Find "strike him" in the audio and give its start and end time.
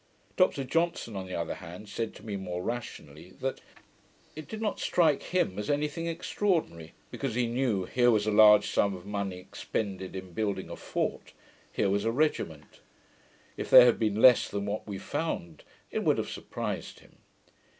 4.79-5.59